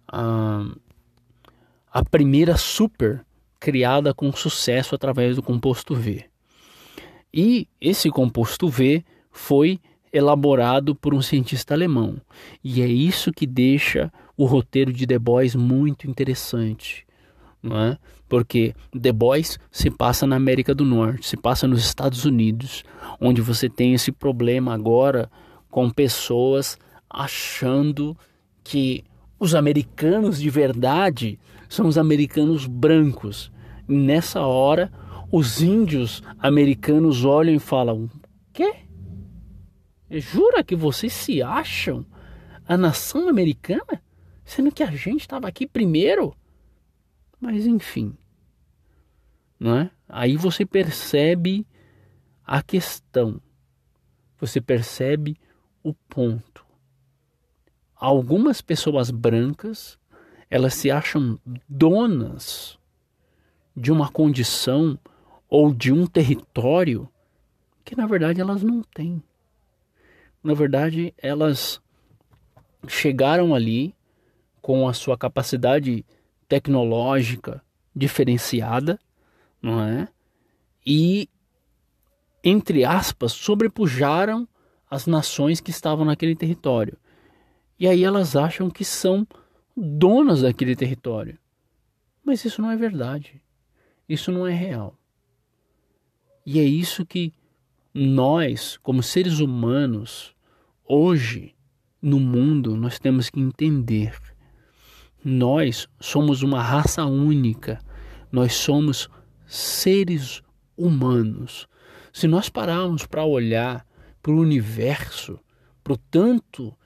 a, 0.07 0.65
a 1.93 2.05
primeira 2.05 2.57
super 2.57 3.25
criada 3.59 4.15
com 4.15 4.31
sucesso 4.33 4.95
através 4.95 5.37
do 5.37 5.43
composto 5.43 5.95
V. 5.95 6.25
E 7.33 7.69
esse 7.81 8.11
composto 8.11 8.69
V 8.69 9.05
foi 9.31 9.81
elaborado 10.13 10.95
por 10.95 11.15
um 11.15 11.21
cientista 11.21 11.75
alemão. 11.75 12.17
E 12.63 12.81
é 12.83 12.87
isso 12.87 13.33
que 13.33 13.47
deixa 13.47 14.13
o 14.37 14.45
roteiro 14.47 14.93
de 14.93 15.07
The 15.07 15.19
Boys 15.19 15.55
muito 15.55 16.09
interessante. 16.09 17.07
Não 17.63 17.79
é? 17.79 17.99
Porque 18.29 18.75
The 19.01 19.13
Boys 19.13 19.59
se 19.71 19.91
passa 19.91 20.27
na 20.27 20.37
América 20.37 20.75
do 20.75 20.85
Norte, 20.85 21.27
se 21.27 21.37
passa 21.37 21.67
nos 21.67 21.81
Estados 21.81 22.25
Unidos, 22.25 22.85
onde 23.21 23.41
você 23.41 23.69
tem 23.69 23.95
esse 23.95 24.13
problema 24.13 24.75
agora 24.75 25.31
com 25.71 25.91
pessoas 25.91 26.79
achando 27.11 28.17
que 28.63 29.05
os 29.39 29.55
americanos 29.55 30.39
de 30.39 30.51
verdade 30.51 31.39
são 31.69 31.87
os 31.87 31.99
americanos 31.99 32.67
brancos. 32.67 33.51
E 33.89 33.95
nessa 33.95 34.43
hora, 34.43 34.93
os 35.33 35.63
índios 35.63 36.23
americanos 36.39 37.25
olham 37.25 37.55
e 37.55 37.59
falam: 37.59 38.11
"Quê? 38.53 38.75
Jura 40.11 40.65
que 40.65 40.77
vocês 40.77 41.13
se 41.13 41.43
acham 41.43 42.05
a 42.67 42.77
nação 42.77 43.29
americana, 43.29 44.03
sendo 44.45 44.73
que 44.73 44.83
a 44.83 44.91
gente 44.91 45.23
estava 45.23 45.49
aqui 45.49 45.67
primeiro?" 45.67 46.35
Mas 47.41 47.67
enfim, 47.67 48.17
não 49.59 49.77
é? 49.77 49.91
Aí 50.09 50.37
você 50.37 50.65
percebe 50.65 51.67
a 52.45 52.63
questão. 52.63 53.41
Você 54.41 54.61
percebe 54.61 55.39
o 55.83 55.93
ponto. 55.93 56.67
Algumas 57.95 58.61
pessoas 58.61 59.11
brancas, 59.11 59.99
elas 60.49 60.75
se 60.75 60.91
acham 60.91 61.39
donas 61.69 62.79
de 63.77 63.93
uma 63.93 64.11
condição 64.11 64.99
ou 65.49 65.73
de 65.75 65.93
um 65.93 66.07
território 66.07 67.09
que 67.85 67.97
na 67.97 68.07
verdade 68.07 68.41
elas 68.41 68.63
não 68.63 68.83
têm. 68.83 69.23
Na 70.43 70.55
verdade, 70.55 71.13
elas 71.19 71.81
chegaram 72.87 73.55
ali 73.55 73.95
com 74.61 74.87
a 74.87 74.93
sua 74.93 75.17
capacidade 75.17 76.05
tecnológica 76.49 77.63
diferenciada, 77.95 78.99
não 79.61 79.81
é? 79.81 80.09
E 80.87 81.29
entre 82.43 82.85
aspas 82.85 83.33
sobrepujaram 83.33 84.49
as 84.91 85.07
nações 85.07 85.61
que 85.61 85.71
estavam 85.71 86.05
naquele 86.05 86.35
território. 86.35 86.97
E 87.79 87.87
aí 87.87 88.03
elas 88.03 88.35
acham 88.35 88.71
que 88.71 88.85
são 88.85 89.27
donas 89.77 90.43
daquele 90.43 90.75
território. 90.75 91.39
Mas 92.25 92.45
isso 92.45 92.61
não 92.61 92.71
é 92.71 92.77
verdade. 92.77 93.41
Isso 94.09 94.33
não 94.33 94.47
é 94.47 94.53
real. 94.53 94.99
E 96.45 96.59
é 96.59 96.65
isso 96.65 97.05
que 97.05 97.33
nós, 97.93 98.79
como 98.79 99.03
seres 99.03 99.39
humanos, 99.39 100.35
hoje 100.85 101.55
no 102.01 102.19
mundo, 102.19 102.77
nós 102.77 102.99
temos 102.99 103.29
que 103.29 103.41
entender. 103.41 104.17
Nós 105.25 105.89
somos 106.01 106.43
uma 106.43 106.63
raça 106.63 107.05
única. 107.05 107.81
Nós 108.31 108.55
somos 108.55 109.09
seres 109.47 110.43
humanos. 110.77 111.67
Se 112.13 112.27
nós 112.27 112.49
pararmos 112.49 113.07
para 113.07 113.25
olhar 113.25 113.87
para 114.23 114.33
o 114.33 114.41
universo, 114.41 115.39
para 115.83 115.95
o 115.95 115.97
tanto 115.97 116.77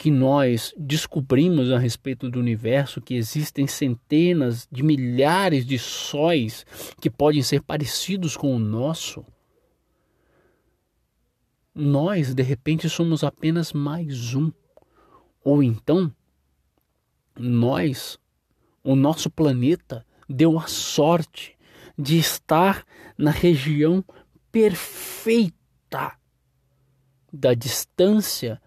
que 0.00 0.10
nós 0.10 0.72
descobrimos 0.78 1.70
a 1.70 1.78
respeito 1.78 2.30
do 2.30 2.40
universo 2.40 3.02
que 3.02 3.14
existem 3.14 3.66
centenas 3.66 4.66
de 4.72 4.82
milhares 4.82 5.66
de 5.66 5.78
sóis 5.78 6.64
que 7.00 7.10
podem 7.10 7.42
ser 7.42 7.60
parecidos 7.60 8.34
com 8.34 8.56
o 8.56 8.58
nosso, 8.58 9.22
nós 11.74 12.34
de 12.34 12.42
repente 12.42 12.88
somos 12.88 13.22
apenas 13.22 13.74
mais 13.74 14.34
um. 14.34 14.50
Ou 15.44 15.62
então, 15.62 16.10
nós, 17.40 18.18
o 18.82 18.94
nosso 18.94 19.30
planeta, 19.30 20.06
deu 20.28 20.58
a 20.58 20.66
sorte 20.66 21.56
de 21.98 22.18
estar 22.18 22.84
na 23.16 23.30
região 23.30 24.04
perfeita 24.50 26.16
da 27.32 27.54
distância 27.54 28.60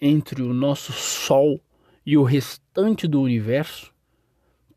entre 0.00 0.42
o 0.42 0.52
nosso 0.52 0.92
Sol 0.92 1.60
e 2.04 2.16
o 2.16 2.22
restante 2.22 3.08
do 3.08 3.20
universo 3.20 3.92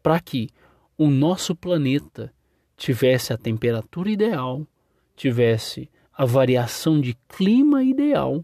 para 0.01 0.19
que 0.19 0.49
o 0.97 1.09
nosso 1.09 1.55
planeta 1.55 2.33
tivesse 2.75 3.33
a 3.33 3.37
temperatura 3.37 4.09
ideal, 4.09 4.65
tivesse 5.15 5.89
a 6.13 6.25
variação 6.25 6.99
de 6.99 7.15
clima 7.27 7.83
ideal 7.83 8.43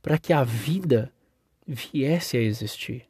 para 0.00 0.18
que 0.18 0.32
a 0.32 0.44
vida 0.44 1.12
viesse 1.66 2.36
a 2.36 2.40
existir. 2.40 3.06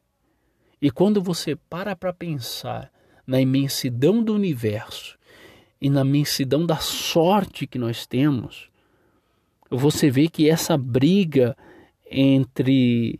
E 0.85 0.91
quando 0.91 1.19
você 1.19 1.55
para 1.55 1.95
para 1.95 2.13
pensar 2.13 2.91
na 3.25 3.41
imensidão 3.41 4.23
do 4.23 4.35
universo 4.35 5.17
e 5.81 5.89
na 5.89 6.01
imensidão 6.01 6.63
da 6.63 6.77
sorte 6.77 7.65
que 7.65 7.79
nós 7.79 8.05
temos, 8.05 8.69
você 9.67 10.11
vê 10.11 10.27
que 10.27 10.47
essa 10.47 10.77
briga 10.77 11.57
entre 12.05 13.19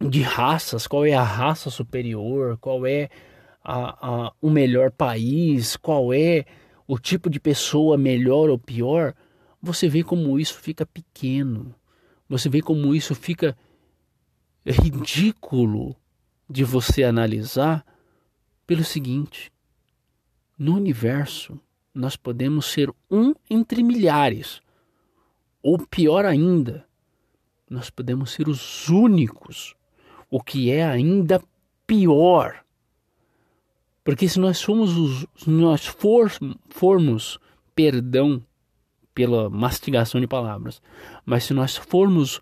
de 0.00 0.20
raças, 0.20 0.88
qual 0.88 1.06
é 1.06 1.12
a 1.12 1.22
raça 1.22 1.70
superior, 1.70 2.58
qual 2.58 2.84
é 2.84 3.08
a, 3.62 4.24
a, 4.26 4.32
o 4.42 4.50
melhor 4.50 4.90
país, 4.90 5.76
qual 5.76 6.12
é 6.12 6.44
o 6.88 6.98
tipo 6.98 7.30
de 7.30 7.38
pessoa 7.38 7.96
melhor 7.96 8.50
ou 8.50 8.58
pior, 8.58 9.14
você 9.62 9.88
vê 9.88 10.02
como 10.02 10.40
isso 10.40 10.58
fica 10.58 10.84
pequeno, 10.84 11.72
você 12.28 12.48
vê 12.48 12.60
como 12.60 12.96
isso 12.96 13.14
fica 13.14 13.56
ridículo 14.66 16.01
de 16.52 16.64
você 16.64 17.02
analisar 17.02 17.84
pelo 18.66 18.84
seguinte: 18.84 19.50
no 20.58 20.76
universo 20.76 21.58
nós 21.94 22.14
podemos 22.14 22.66
ser 22.66 22.92
um 23.10 23.34
entre 23.48 23.82
milhares, 23.82 24.60
ou 25.62 25.78
pior 25.78 26.26
ainda, 26.26 26.86
nós 27.68 27.88
podemos 27.88 28.32
ser 28.32 28.48
os 28.48 28.88
únicos, 28.88 29.74
o 30.30 30.42
que 30.42 30.70
é 30.70 30.84
ainda 30.84 31.42
pior. 31.86 32.62
Porque 34.04 34.28
se 34.28 34.38
nós 34.38 34.58
somos 34.58 34.96
os, 34.96 35.26
nós 35.46 35.86
for, 35.86 36.30
formos, 36.68 37.38
perdão 37.74 38.44
pela 39.14 39.48
mastigação 39.48 40.20
de 40.20 40.26
palavras, 40.26 40.82
mas 41.24 41.44
se 41.44 41.54
nós 41.54 41.76
formos 41.76 42.40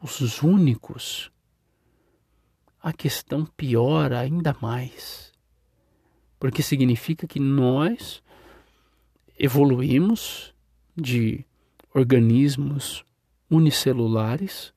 os 0.00 0.42
únicos, 0.42 1.31
a 2.82 2.92
questão 2.92 3.46
piora 3.56 4.18
ainda 4.18 4.56
mais. 4.60 5.32
Porque 6.38 6.62
significa 6.62 7.26
que 7.26 7.38
nós 7.38 8.22
evoluímos 9.38 10.52
de 10.96 11.44
organismos 11.94 13.04
unicelulares, 13.48 14.72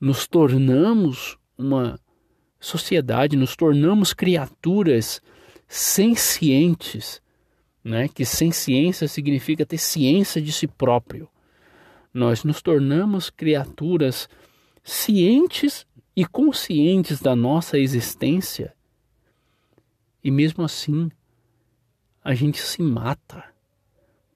nos 0.00 0.26
tornamos 0.26 1.36
uma 1.56 2.00
sociedade, 2.58 3.36
nos 3.36 3.54
tornamos 3.56 4.12
criaturas 4.12 5.20
sencientes, 5.68 7.20
né? 7.82 8.08
que 8.08 8.24
ciência 8.24 9.06
significa 9.08 9.66
ter 9.66 9.78
ciência 9.78 10.40
de 10.40 10.52
si 10.52 10.66
próprio. 10.66 11.28
Nós 12.12 12.44
nos 12.44 12.62
tornamos 12.62 13.28
criaturas 13.28 14.28
cientes 14.82 15.86
e 16.16 16.24
conscientes 16.24 17.20
da 17.20 17.34
nossa 17.34 17.78
existência, 17.78 18.74
e 20.22 20.30
mesmo 20.30 20.64
assim 20.64 21.10
a 22.22 22.34
gente 22.34 22.60
se 22.60 22.80
mata 22.80 23.44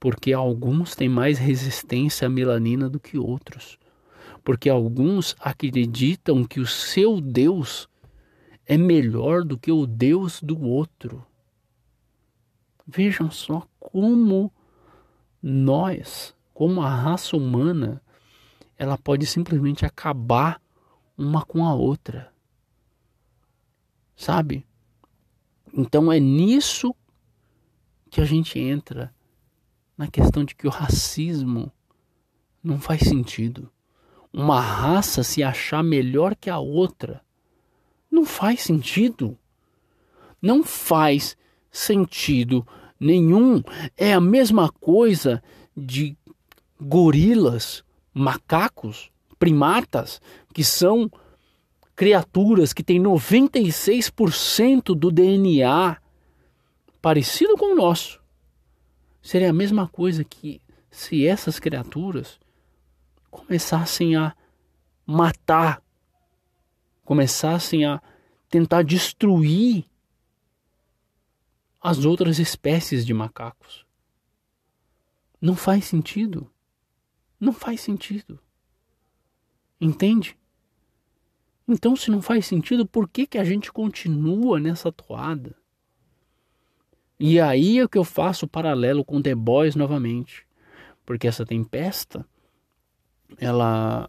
porque 0.00 0.32
alguns 0.32 0.94
têm 0.94 1.08
mais 1.08 1.38
resistência 1.38 2.26
à 2.26 2.30
melanina 2.30 2.88
do 2.88 3.00
que 3.00 3.18
outros, 3.18 3.78
porque 4.44 4.68
alguns 4.68 5.34
acreditam 5.40 6.44
que 6.44 6.60
o 6.60 6.66
seu 6.66 7.20
Deus 7.20 7.88
é 8.66 8.76
melhor 8.76 9.44
do 9.44 9.58
que 9.58 9.72
o 9.72 9.86
Deus 9.86 10.40
do 10.40 10.62
outro. 10.62 11.24
Vejam 12.86 13.30
só 13.30 13.66
como 13.78 14.52
nós, 15.42 16.34
como 16.54 16.80
a 16.80 16.88
raça 16.88 17.36
humana, 17.36 18.00
ela 18.76 18.96
pode 18.96 19.26
simplesmente 19.26 19.84
acabar 19.84 20.60
uma 21.18 21.44
com 21.44 21.66
a 21.66 21.74
outra. 21.74 22.32
Sabe? 24.16 24.64
Então 25.74 26.12
é 26.12 26.20
nisso 26.20 26.94
que 28.08 28.20
a 28.20 28.24
gente 28.24 28.58
entra 28.58 29.12
na 29.96 30.06
questão 30.06 30.44
de 30.44 30.54
que 30.54 30.66
o 30.66 30.70
racismo 30.70 31.72
não 32.62 32.80
faz 32.80 33.00
sentido. 33.02 33.70
Uma 34.32 34.60
raça 34.60 35.24
se 35.24 35.42
achar 35.42 35.82
melhor 35.82 36.36
que 36.36 36.48
a 36.48 36.58
outra 36.58 37.20
não 38.10 38.24
faz 38.24 38.62
sentido. 38.62 39.36
Não 40.40 40.62
faz 40.62 41.36
sentido 41.70 42.66
nenhum. 42.98 43.62
É 43.96 44.12
a 44.12 44.20
mesma 44.20 44.70
coisa 44.70 45.42
de 45.76 46.16
gorilas, 46.80 47.84
macacos, 48.14 49.10
primatas, 49.38 50.20
que 50.52 50.64
são 50.64 51.10
criaturas 51.94 52.72
que 52.72 52.82
têm 52.82 53.00
96% 53.00 54.94
do 54.94 55.10
DNA 55.10 55.96
parecido 57.00 57.56
com 57.56 57.72
o 57.72 57.76
nosso. 57.76 58.20
Seria 59.22 59.50
a 59.50 59.52
mesma 59.52 59.88
coisa 59.88 60.24
que 60.24 60.60
se 60.90 61.26
essas 61.26 61.58
criaturas 61.58 62.38
começassem 63.30 64.16
a 64.16 64.34
matar, 65.06 65.82
começassem 67.04 67.84
a 67.84 68.00
tentar 68.48 68.82
destruir 68.82 69.84
as 71.80 72.04
outras 72.04 72.38
espécies 72.38 73.04
de 73.04 73.14
macacos. 73.14 73.86
Não 75.40 75.54
faz 75.54 75.84
sentido. 75.84 76.50
Não 77.38 77.52
faz 77.52 77.80
sentido. 77.80 78.40
Entende? 79.80 80.36
Então, 81.66 81.94
se 81.94 82.10
não 82.10 82.22
faz 82.22 82.46
sentido, 82.46 82.86
por 82.86 83.08
que, 83.08 83.26
que 83.26 83.38
a 83.38 83.44
gente 83.44 83.70
continua 83.70 84.58
nessa 84.58 84.90
toada? 84.90 85.54
E 87.20 87.40
aí 87.40 87.78
é 87.80 87.88
que 87.88 87.98
eu 87.98 88.04
faço 88.04 88.46
o 88.46 88.48
paralelo 88.48 89.04
com 89.04 89.20
The 89.20 89.34
Boys 89.34 89.74
novamente. 89.74 90.46
Porque 91.04 91.26
essa 91.26 91.44
tempesta, 91.44 92.24
ela 93.38 94.08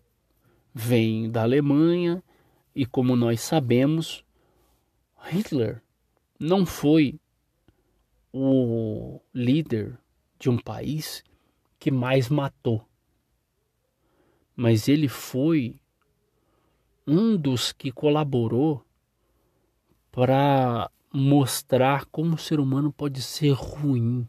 vem 0.73 1.29
da 1.29 1.41
Alemanha 1.41 2.23
e 2.75 2.85
como 2.85 3.15
nós 3.15 3.41
sabemos, 3.41 4.23
Hitler 5.23 5.81
não 6.39 6.65
foi 6.65 7.19
o 8.31 9.19
líder 9.33 9.99
de 10.39 10.49
um 10.49 10.57
país 10.57 11.23
que 11.79 11.91
mais 11.91 12.29
matou. 12.29 12.88
Mas 14.61 14.89
ele 14.89 15.07
foi 15.07 15.79
um 17.07 17.37
dos 17.37 17.71
que 17.71 17.93
colaborou 17.93 18.83
para 20.11 20.91
mostrar 21.13 22.03
como 22.07 22.35
o 22.35 22.37
ser 22.37 22.59
humano 22.59 22.91
pode 22.91 23.21
ser 23.21 23.53
ruim. 23.53 24.27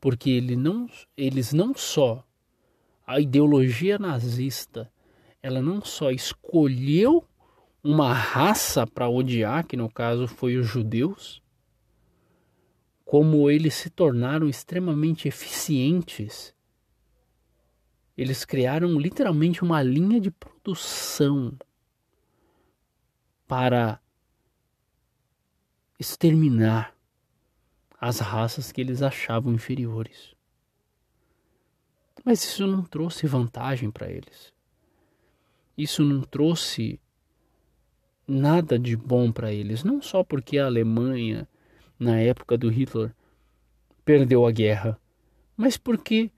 Porque 0.00 0.28
ele 0.28 0.56
não, 0.56 0.90
eles 1.16 1.52
não 1.52 1.72
só 1.72 2.24
a 3.06 3.20
ideologia 3.20 3.96
nazista, 3.96 4.90
ela 5.40 5.62
não 5.62 5.80
só 5.80 6.10
escolheu 6.10 7.24
uma 7.80 8.12
raça 8.12 8.84
para 8.84 9.08
odiar, 9.08 9.64
que 9.68 9.76
no 9.76 9.88
caso 9.88 10.26
foi 10.26 10.56
os 10.56 10.66
judeus, 10.66 11.40
como 13.04 13.48
eles 13.48 13.74
se 13.74 13.88
tornaram 13.88 14.48
extremamente 14.48 15.28
eficientes. 15.28 16.52
Eles 18.16 18.44
criaram 18.44 18.98
literalmente 18.98 19.62
uma 19.62 19.82
linha 19.82 20.20
de 20.20 20.30
produção 20.30 21.56
para 23.46 24.00
exterminar 25.98 26.94
as 28.00 28.20
raças 28.20 28.70
que 28.70 28.80
eles 28.80 29.02
achavam 29.02 29.52
inferiores. 29.52 30.34
Mas 32.24 32.42
isso 32.44 32.66
não 32.66 32.82
trouxe 32.82 33.26
vantagem 33.26 33.90
para 33.90 34.10
eles. 34.10 34.52
Isso 35.76 36.02
não 36.02 36.22
trouxe 36.22 37.00
nada 38.26 38.78
de 38.78 38.96
bom 38.96 39.30
para 39.30 39.52
eles, 39.52 39.82
não 39.82 40.00
só 40.00 40.22
porque 40.22 40.58
a 40.58 40.66
Alemanha 40.66 41.48
na 41.98 42.20
época 42.20 42.58
do 42.58 42.68
Hitler, 42.68 43.14
perdeu 44.04 44.46
a 44.46 44.50
guerra, 44.50 44.98
mas 45.56 45.76
porque 45.76 46.30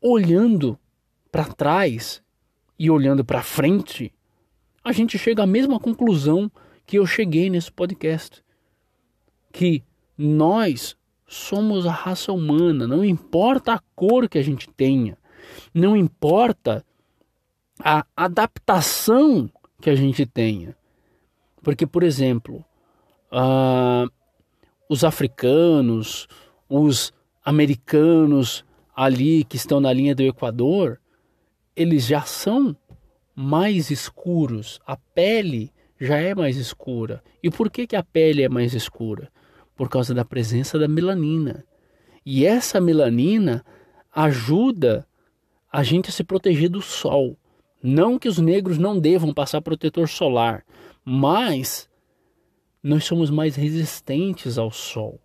olhando 0.00 0.78
para 1.36 1.52
trás 1.52 2.22
e 2.78 2.90
olhando 2.90 3.22
para 3.22 3.42
frente, 3.42 4.10
a 4.82 4.90
gente 4.90 5.18
chega 5.18 5.42
à 5.42 5.46
mesma 5.46 5.78
conclusão 5.78 6.50
que 6.86 6.98
eu 6.98 7.04
cheguei 7.04 7.50
nesse 7.50 7.70
podcast, 7.70 8.42
que 9.52 9.84
nós 10.16 10.96
somos 11.26 11.84
a 11.84 11.92
raça 11.92 12.32
humana, 12.32 12.86
não 12.86 13.04
importa 13.04 13.74
a 13.74 13.80
cor 13.94 14.30
que 14.30 14.38
a 14.38 14.42
gente 14.42 14.66
tenha, 14.70 15.18
não 15.74 15.94
importa 15.94 16.82
a 17.80 18.06
adaptação 18.16 19.50
que 19.78 19.90
a 19.90 19.94
gente 19.94 20.24
tenha. 20.24 20.74
Porque, 21.62 21.86
por 21.86 22.02
exemplo, 22.02 22.64
uh, 23.30 24.10
os 24.88 25.04
africanos, 25.04 26.28
os 26.66 27.12
americanos 27.44 28.64
ali 28.96 29.44
que 29.44 29.56
estão 29.56 29.80
na 29.80 29.92
linha 29.92 30.14
do 30.14 30.22
Equador, 30.22 30.98
eles 31.76 32.06
já 32.06 32.22
são 32.22 32.74
mais 33.34 33.90
escuros, 33.90 34.80
a 34.86 34.96
pele 34.96 35.70
já 36.00 36.16
é 36.16 36.34
mais 36.34 36.56
escura. 36.56 37.22
E 37.42 37.50
por 37.50 37.70
que, 37.70 37.86
que 37.86 37.94
a 37.94 38.02
pele 38.02 38.42
é 38.42 38.48
mais 38.48 38.74
escura? 38.74 39.30
Por 39.76 39.90
causa 39.90 40.14
da 40.14 40.24
presença 40.24 40.78
da 40.78 40.88
melanina. 40.88 41.64
E 42.24 42.46
essa 42.46 42.80
melanina 42.80 43.64
ajuda 44.12 45.06
a 45.70 45.82
gente 45.82 46.08
a 46.08 46.12
se 46.12 46.24
proteger 46.24 46.70
do 46.70 46.80
sol. 46.80 47.36
Não 47.82 48.18
que 48.18 48.28
os 48.28 48.38
negros 48.38 48.78
não 48.78 48.98
devam 48.98 49.34
passar 49.34 49.60
protetor 49.60 50.08
solar, 50.08 50.64
mas 51.04 51.88
nós 52.82 53.04
somos 53.04 53.30
mais 53.30 53.54
resistentes 53.54 54.56
ao 54.56 54.70
sol. 54.70 55.20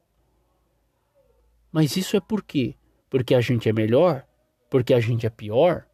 Mas 1.72 1.96
isso 1.96 2.18
é 2.18 2.20
por 2.20 2.44
quê? 2.44 2.76
Porque 3.10 3.34
a 3.34 3.40
gente 3.40 3.70
é 3.70 3.74
melhor? 3.74 4.26
Porque 4.70 4.94
a 4.94 5.00
gente 5.00 5.26
é 5.26 5.30
pior? 5.30 5.86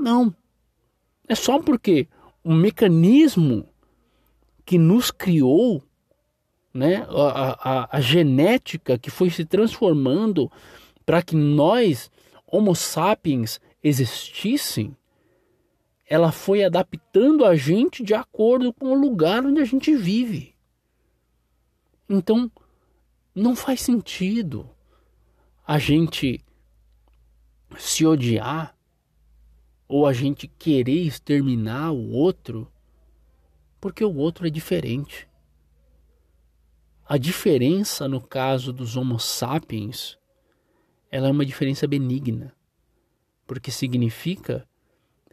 Não. 0.00 0.34
É 1.28 1.34
só 1.34 1.60
porque 1.60 2.08
o 2.42 2.54
mecanismo 2.54 3.68
que 4.64 4.78
nos 4.78 5.10
criou, 5.10 5.82
né, 6.72 7.06
a, 7.10 7.70
a, 7.82 7.96
a 7.96 8.00
genética 8.00 8.98
que 8.98 9.10
foi 9.10 9.30
se 9.30 9.44
transformando 9.44 10.50
para 11.04 11.22
que 11.22 11.36
nós, 11.36 12.10
Homo 12.46 12.74
sapiens, 12.74 13.60
existissem, 13.82 14.96
ela 16.08 16.32
foi 16.32 16.64
adaptando 16.64 17.44
a 17.44 17.54
gente 17.54 18.02
de 18.02 18.14
acordo 18.14 18.72
com 18.72 18.86
o 18.86 19.00
lugar 19.00 19.44
onde 19.44 19.60
a 19.60 19.64
gente 19.64 19.94
vive. 19.94 20.54
Então, 22.08 22.50
não 23.34 23.54
faz 23.54 23.82
sentido 23.82 24.68
a 25.64 25.78
gente 25.78 26.44
se 27.78 28.04
odiar 28.04 28.74
ou 29.90 30.06
a 30.06 30.12
gente 30.12 30.46
querer 30.46 31.04
exterminar 31.04 31.90
o 31.90 32.12
outro 32.12 32.70
porque 33.80 34.04
o 34.04 34.14
outro 34.14 34.46
é 34.46 34.50
diferente. 34.50 35.28
A 37.04 37.18
diferença 37.18 38.06
no 38.06 38.20
caso 38.20 38.72
dos 38.72 38.96
Homo 38.96 39.18
sapiens, 39.18 40.16
ela 41.10 41.26
é 41.26 41.30
uma 41.32 41.44
diferença 41.44 41.88
benigna, 41.88 42.54
porque 43.48 43.72
significa 43.72 44.64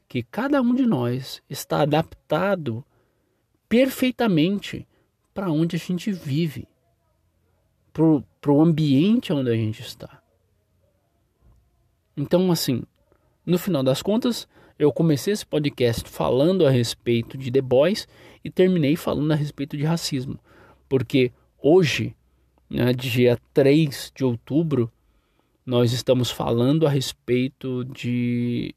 que 0.07 0.23
cada 0.23 0.59
um 0.59 0.73
de 0.73 0.87
nós 0.87 1.39
está 1.47 1.83
adaptado 1.83 2.83
perfeitamente 3.69 4.87
para 5.35 5.51
onde 5.51 5.75
a 5.75 5.79
gente 5.79 6.11
vive, 6.11 6.67
para 7.93 8.51
o 8.51 8.61
ambiente 8.61 9.31
onde 9.31 9.51
a 9.51 9.55
gente 9.55 9.83
está. 9.83 10.19
Então, 12.15 12.51
assim, 12.51 12.81
no 13.47 13.57
final 13.57 13.81
das 13.81 14.01
contas, 14.01 14.45
eu 14.77 14.91
comecei 14.91 15.31
esse 15.31 15.45
podcast 15.45 16.09
falando 16.09 16.67
a 16.67 16.69
respeito 16.69 17.37
de 17.37 17.49
The 17.49 17.61
Boys 17.61 18.05
e 18.43 18.51
terminei 18.51 18.97
falando 18.97 19.31
a 19.31 19.35
respeito 19.35 19.77
de 19.77 19.85
racismo. 19.85 20.37
Porque 20.89 21.31
hoje, 21.57 22.13
né, 22.69 22.91
dia 22.91 23.39
3 23.53 24.11
de 24.13 24.25
outubro, 24.25 24.91
nós 25.65 25.93
estamos 25.93 26.29
falando 26.29 26.85
a 26.85 26.89
respeito 26.89 27.85
de. 27.85 28.75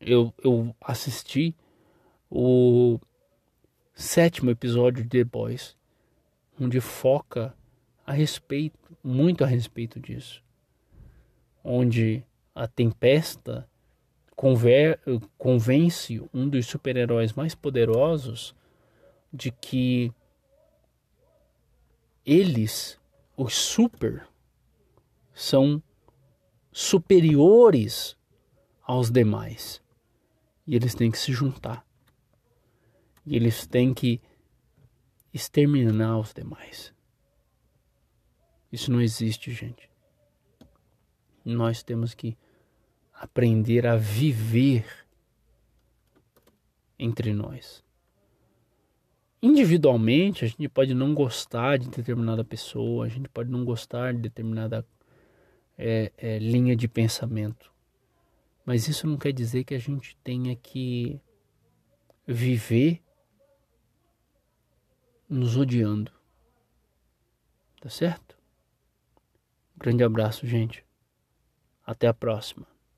Eu, 0.00 0.32
eu 0.44 0.72
assisti 0.80 1.52
o 2.30 3.00
sétimo 3.94 4.48
episódio 4.48 5.02
de 5.02 5.08
The 5.08 5.24
Boys, 5.24 5.76
onde 6.60 6.80
foca 6.80 7.52
a 8.06 8.12
respeito, 8.12 8.96
muito 9.02 9.42
a 9.42 9.46
respeito 9.48 9.98
disso. 9.98 10.40
Onde 11.64 12.24
a 12.56 12.66
Tempesta 12.66 13.68
conver, 14.34 14.98
convence 15.36 16.26
um 16.32 16.48
dos 16.48 16.66
super-heróis 16.66 17.34
mais 17.34 17.54
poderosos 17.54 18.54
de 19.30 19.50
que 19.50 20.10
eles, 22.24 22.98
os 23.36 23.54
super, 23.54 24.26
são 25.34 25.82
superiores 26.72 28.16
aos 28.82 29.10
demais. 29.10 29.82
E 30.66 30.74
eles 30.74 30.94
têm 30.94 31.10
que 31.10 31.18
se 31.18 31.32
juntar. 31.32 31.86
E 33.24 33.36
eles 33.36 33.66
têm 33.66 33.92
que 33.92 34.20
exterminar 35.32 36.18
os 36.18 36.32
demais. 36.32 36.92
Isso 38.72 38.90
não 38.90 39.00
existe, 39.00 39.52
gente. 39.52 39.90
Nós 41.44 41.82
temos 41.82 42.14
que 42.14 42.36
aprender 43.18 43.86
a 43.86 43.96
viver 43.96 44.84
entre 46.98 47.32
nós. 47.32 47.84
Individualmente, 49.42 50.44
a 50.44 50.48
gente 50.48 50.68
pode 50.68 50.94
não 50.94 51.14
gostar 51.14 51.78
de 51.78 51.88
determinada 51.88 52.44
pessoa, 52.44 53.06
a 53.06 53.08
gente 53.08 53.28
pode 53.28 53.50
não 53.50 53.64
gostar 53.64 54.12
de 54.12 54.20
determinada 54.20 54.86
é, 55.78 56.12
é, 56.16 56.38
linha 56.38 56.74
de 56.74 56.88
pensamento. 56.88 57.72
Mas 58.64 58.88
isso 58.88 59.06
não 59.06 59.16
quer 59.16 59.32
dizer 59.32 59.64
que 59.64 59.74
a 59.74 59.78
gente 59.78 60.16
tenha 60.24 60.56
que 60.56 61.20
viver 62.26 63.00
nos 65.28 65.56
odiando. 65.56 66.12
Tá 67.80 67.88
certo? 67.88 68.36
grande 69.76 70.02
abraço, 70.02 70.46
gente. 70.46 70.84
Até 71.84 72.08
a 72.08 72.14
próxima. 72.14 72.66